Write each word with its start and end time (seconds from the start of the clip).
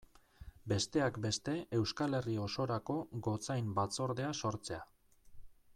Besteak 0.71 1.19
beste 1.25 1.53
Euskal 1.79 2.19
Herri 2.21 2.35
osorako 2.45 2.97
gotzain 3.29 3.69
batzordea 3.81 4.33
sortzea. 4.43 4.83